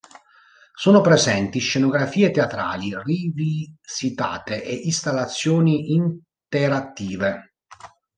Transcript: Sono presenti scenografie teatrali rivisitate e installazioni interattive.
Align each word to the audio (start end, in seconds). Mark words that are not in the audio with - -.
Sono 0.73 1.01
presenti 1.01 1.59
scenografie 1.59 2.31
teatrali 2.31 2.91
rivisitate 3.03 4.63
e 4.63 4.73
installazioni 4.73 5.91
interattive. 5.93 7.53